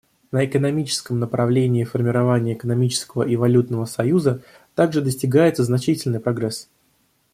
На 0.31 0.43
экономическом 0.45 1.19
направлении 1.19 1.83
формирования 1.83 2.53
экономического 2.55 3.21
и 3.21 3.35
валютного 3.35 3.85
союза 3.85 4.41
также 4.73 4.99
достигается 4.99 5.63
значительный 5.63 6.19
прогресс. 6.19 6.69